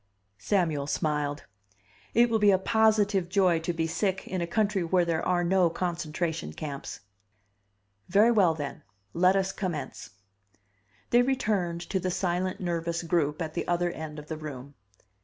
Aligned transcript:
Samuel 0.39 0.87
smiled. 0.87 1.45
"It 2.15 2.27
will 2.27 2.39
be 2.39 2.49
a 2.49 2.57
positive 2.57 3.29
joy 3.29 3.59
to 3.59 3.71
be 3.71 3.85
sick 3.85 4.27
in 4.27 4.41
a 4.41 4.47
country 4.47 4.83
where 4.83 5.05
there 5.05 5.23
are 5.23 5.43
no 5.43 5.69
concentration 5.69 6.53
camps!" 6.53 7.01
"Very 8.09 8.31
well, 8.31 8.55
then. 8.55 8.81
Let 9.13 9.35
us 9.35 9.51
commence." 9.51 10.09
They 11.11 11.21
returned 11.21 11.81
to 11.81 11.99
the 11.99 12.09
silent, 12.09 12.59
nervous 12.59 13.03
group 13.03 13.43
at 13.43 13.53
the 13.53 13.67
other 13.67 13.91
end 13.91 14.17
of 14.17 14.27
the 14.27 14.37
room. 14.37 14.73